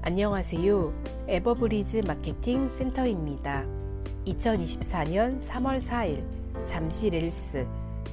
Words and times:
안녕하세요. 0.00 0.92
에버브리즈 1.26 2.02
마케팅 2.06 2.70
센터입니다. 2.76 3.66
2024년 4.26 5.40
3월 5.42 5.78
4일 5.78 6.24
잠실 6.64 7.10
엘스, 7.10 7.66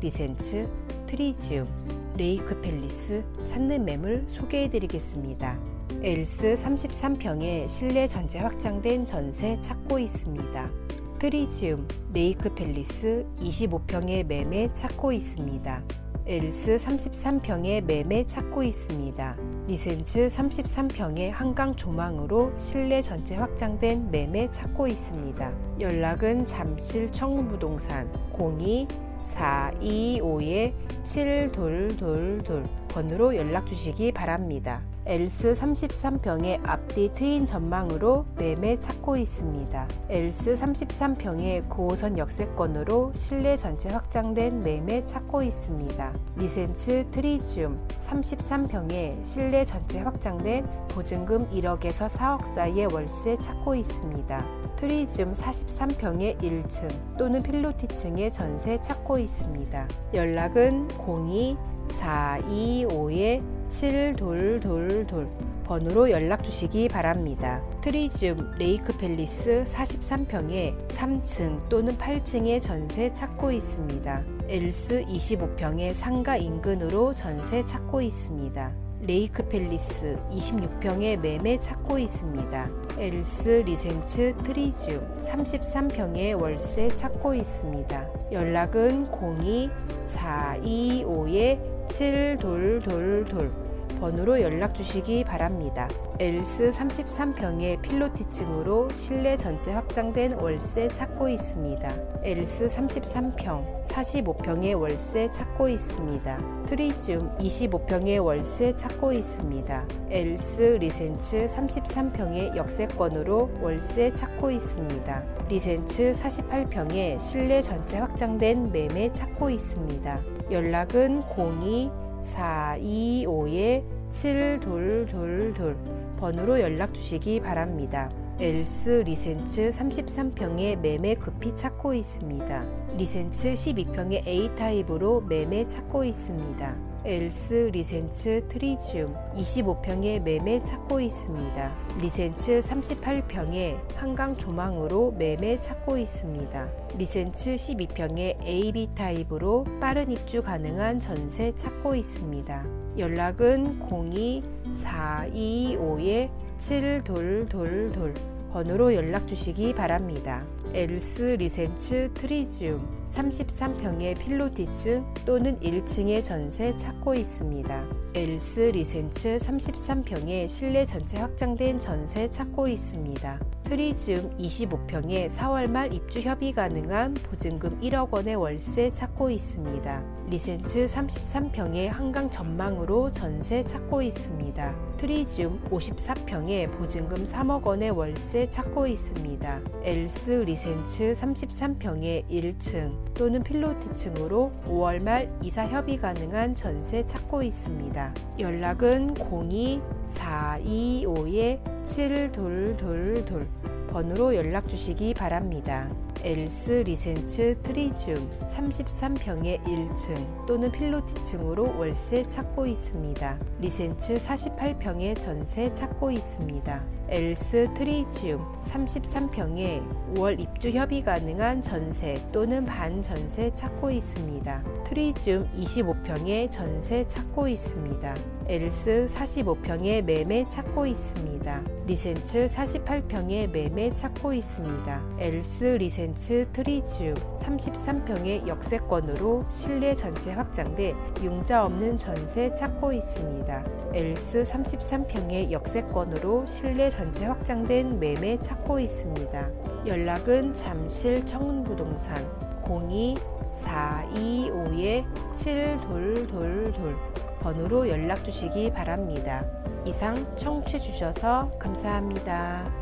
리센츠, 0.00 0.68
트리지움, 1.06 1.68
레이크 2.16 2.58
팰리스 2.60 3.24
찾는 3.44 3.84
매물 3.84 4.24
소개해 4.28 4.70
드리겠습니다. 4.70 5.58
엘스 6.02 6.54
33평에 6.54 7.68
실내 7.68 8.06
전체 8.06 8.38
확장된 8.38 9.04
전세 9.04 9.58
찾고 9.60 9.98
있습니다. 9.98 10.70
트리지움, 11.18 11.86
레이크 12.14 12.54
팰리스 12.54 13.26
25평의 13.40 14.24
매매 14.24 14.72
찾고 14.72 15.12
있습니다. 15.12 15.82
엘스 16.24 16.76
33평의 16.76 17.84
매매 17.84 18.24
찾고 18.24 18.62
있습니다. 18.62 19.36
리센츠 19.66 20.28
33평의 20.28 21.30
한강 21.30 21.74
조망으로 21.74 22.52
실내 22.56 23.02
전체 23.02 23.34
확장된 23.34 24.10
매매 24.10 24.48
찾고 24.50 24.86
있습니다. 24.86 25.52
연락은 25.80 26.44
잠실 26.44 27.10
청운부동산 27.10 28.12
02 28.38 28.86
425에 29.22 30.72
7222 31.04 32.62
번으로 32.92 33.34
연락 33.36 33.66
주시기 33.66 34.12
바랍니다. 34.12 34.82
엘스 35.04 35.54
33평의 35.54 36.60
앞뒤 36.64 37.12
트인 37.12 37.44
전망으로 37.44 38.24
매매 38.36 38.78
찾고 38.78 39.16
있습니다. 39.16 39.88
엘스 40.08 40.54
33평의 40.54 41.68
9호선 41.68 42.18
역세권으로 42.18 43.12
실내 43.14 43.56
전체 43.56 43.88
확장된 43.88 44.62
매매 44.62 45.04
찾고 45.04 45.42
있습니다. 45.42 46.12
리센츠 46.36 47.06
트리지움 47.10 47.84
33평의 47.98 49.24
실내 49.24 49.64
전체 49.64 50.00
확장된 50.00 50.66
보증금 50.90 51.48
1억에서 51.50 52.08
4억 52.08 52.44
사이의 52.54 52.92
월세 52.92 53.36
찾고 53.38 53.74
있습니다. 53.74 54.61
트리지움 54.82 55.34
43평의 55.34 56.40
1층 56.40 57.16
또는 57.16 57.40
필로티층의 57.40 58.32
전세 58.32 58.80
찾고 58.80 59.16
있습니다. 59.16 59.86
연락은 60.12 60.88
02 60.98 61.56
425에 61.86 63.40
7222 63.68 65.28
번호로 65.62 66.10
연락 66.10 66.42
주시기 66.42 66.88
바랍니다. 66.88 67.62
트리지움 67.80 68.54
레이크 68.58 68.96
팰리스 68.98 69.62
43평에 69.68 70.88
3층 70.88 71.68
또는 71.68 71.96
8층의 71.96 72.60
전세 72.60 73.12
찾고 73.12 73.52
있습니다. 73.52 74.24
엘스 74.48 75.04
25평의 75.04 75.94
상가 75.94 76.36
인근으로 76.36 77.14
전세 77.14 77.64
찾고 77.64 78.02
있습니다. 78.02 78.81
레이크 79.04 79.42
팰리스 79.48 80.16
26평의 80.30 81.18
매매 81.18 81.58
찾고 81.58 81.98
있습니다. 81.98 82.70
엘스 82.98 83.64
리센츠 83.66 84.32
트리지움 84.44 85.00
33평의 85.22 86.40
월세 86.40 86.88
찾고 86.94 87.34
있습니다. 87.34 88.08
연락은 88.30 89.08
02 89.10 89.70
425에 90.04 91.88
7222 91.88 93.61
번호로 94.02 94.40
연락 94.40 94.74
주시기 94.74 95.22
바랍니다. 95.22 95.86
엘스 96.18 96.72
33평의 96.72 97.80
필로티층으로 97.82 98.88
실내 98.92 99.36
전체 99.36 99.72
확장된 99.72 100.32
월세 100.32 100.88
찾고 100.88 101.28
있습니다. 101.28 101.88
엘스 102.24 102.66
33평, 102.66 103.84
45평의 103.84 104.76
월세 104.76 105.30
찾고 105.30 105.68
있습니다. 105.68 106.64
트리지움 106.66 107.30
25평의 107.38 108.24
월세 108.24 108.74
찾고 108.74 109.12
있습니다. 109.12 109.86
엘스 110.10 110.78
리센츠 110.80 111.46
33평의 111.46 112.56
역세권으로 112.56 113.60
월세 113.62 114.12
찾고 114.14 114.50
있습니다. 114.50 115.24
리센츠 115.48 116.10
48평의 116.10 117.20
실내 117.20 117.62
전체 117.62 117.98
확장된 117.98 118.72
매매 118.72 119.12
찾고 119.12 119.48
있습니다. 119.48 120.18
연락은 120.50 121.22
02 121.36 122.02
425에 122.22 124.01
7222 124.12 125.74
번호로 126.18 126.60
연락 126.60 126.92
주시기 126.92 127.40
바랍니다. 127.40 128.10
엘스 128.38 129.04
리센츠 129.06 129.70
33평의 129.70 130.78
매매 130.78 131.14
급히 131.14 131.56
찾고 131.56 131.94
있습니다. 131.94 132.66
리센츠 132.98 133.54
12평의 133.54 134.26
A타입으로 134.26 135.22
매매 135.22 135.66
찾고 135.66 136.04
있습니다. 136.04 136.92
엘스 137.04 137.70
리센츠 137.72 138.46
트리지움 138.48 139.14
25평의 139.34 140.20
매매 140.20 140.62
찾고 140.62 141.00
있습니다. 141.00 141.72
리센츠 142.00 142.60
38평의 142.60 143.96
한강 143.96 144.36
조망으로 144.36 145.12
매매 145.12 145.58
찾고 145.58 145.96
있습니다. 145.96 146.68
리센츠 146.98 147.54
12평의 147.54 148.42
AB 148.44 148.90
타입으로 148.94 149.64
빠른 149.80 150.10
입주 150.10 150.42
가능한 150.42 151.00
전세 151.00 151.54
찾고 151.56 151.94
있습니다. 151.94 152.81
연락은 152.98 153.80
02 153.80 154.42
425에 154.72 156.30
7222 156.58 158.14
번호로 158.52 158.94
연락 158.94 159.26
주시기 159.26 159.74
바랍니다. 159.74 160.44
엘스 160.74 161.36
리센츠 161.38 162.10
트리지움 162.14 162.88
33평의 163.12 164.18
필로티층 164.18 165.02
또는 165.26 165.60
1층의 165.60 166.24
전세 166.24 166.74
찾고 166.78 167.12
있습니다. 167.12 167.86
엘스 168.14 168.60
리센츠 168.60 169.36
33평의 169.36 170.48
실내 170.48 170.86
전체 170.86 171.18
확장된 171.18 171.78
전세 171.78 172.30
찾고 172.30 172.68
있습니다. 172.68 173.38
트리지움 173.64 174.36
25평에 174.36 175.30
4월 175.30 175.66
말 175.66 175.94
입주 175.94 176.20
협의 176.20 176.52
가능한 176.52 177.14
보증금 177.14 177.80
1억 177.80 178.10
원의 178.12 178.36
월세 178.36 178.92
찾고 178.92 179.30
있습니다. 179.30 180.04
리센츠 180.28 180.84
33평에 180.84 181.86
한강 181.88 182.30
전망으로 182.30 183.12
전세 183.12 183.64
찾고 183.64 184.02
있습니다. 184.02 184.76
트리지움 184.98 185.64
54평에 185.70 186.70
보증금 186.76 187.24
3억 187.24 187.64
원의 187.64 187.90
월세 187.90 188.48
찾고 188.50 188.86
있습니다. 188.86 189.60
엘스 189.84 190.30
리센츠 190.30 190.61
33평에 190.70 192.28
1층 192.28 193.14
또는 193.14 193.42
필로티층으로 193.42 194.52
5월 194.66 195.02
말 195.02 195.32
이사 195.42 195.66
협의 195.66 195.96
가능한 195.98 196.54
전세 196.54 197.04
찾고 197.04 197.42
있습니다. 197.42 198.14
연락은 198.38 199.14
02 199.18 199.80
425에 200.04 201.84
7222 201.84 203.71
번호로 203.92 204.34
연락 204.34 204.70
주시기 204.70 205.12
바랍니다. 205.12 205.86
엘스 206.24 206.84
리센츠 206.86 207.58
트리지움 207.62 208.30
33평의 208.46 209.62
1층 209.64 210.46
또는 210.46 210.72
필로티층으로 210.72 211.76
월세 211.78 212.26
찾고 212.26 212.66
있습니다. 212.66 213.38
리센츠 213.60 214.14
48평의 214.14 215.20
전세 215.20 215.70
찾고 215.74 216.10
있습니다. 216.10 216.82
엘스 217.08 217.68
트리지움 217.74 218.40
33평에 218.62 220.14
5월 220.14 220.40
입주 220.40 220.70
협의 220.70 221.02
가능한 221.04 221.60
전세 221.60 222.24
또는 222.32 222.64
반전세 222.64 223.52
찾고 223.52 223.90
있습니다. 223.90 224.64
트리지움 224.84 225.44
25평에 225.58 226.50
전세 226.50 227.06
찾고 227.06 227.48
있습니다. 227.48 228.14
엘스 228.52 229.06
45평에 229.08 230.04
매매 230.04 230.46
찾고 230.46 230.84
있습니다. 230.84 231.62
리센츠 231.86 232.44
48평에 232.48 233.50
매매 233.50 233.88
찾고 233.94 234.34
있습니다. 234.34 235.02
엘스 235.18 235.64
리센츠 235.64 236.46
트리지움 236.52 237.14
33평의 237.14 238.46
역세권으로 238.46 239.46
실내 239.48 239.96
전체 239.96 240.32
확장돼 240.34 240.92
융자 241.22 241.64
없는 241.64 241.96
전세 241.96 242.54
찾고 242.54 242.92
있습니다. 242.92 243.64
엘스 243.94 244.42
33평의 244.42 245.50
역세권으로 245.50 246.44
실내 246.44 246.90
전체 246.90 247.24
확장된 247.24 247.98
매매 248.00 248.38
찾고 248.38 248.80
있습니다. 248.80 249.50
연락은 249.86 250.52
잠실 250.52 251.24
청운부동산 251.24 252.22
02 252.68 253.14
425에 253.52 255.04
7222 255.34 257.21
번호로 257.42 257.88
연락 257.88 258.24
주시기 258.24 258.70
바랍니다. 258.72 259.44
이상 259.84 260.36
청취 260.36 260.80
주셔서 260.80 261.50
감사합니다. 261.58 262.81